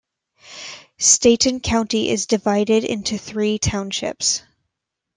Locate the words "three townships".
3.19-4.41